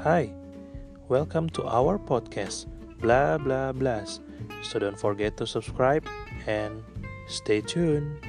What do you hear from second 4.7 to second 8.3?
don't forget to subscribe and stay tuned.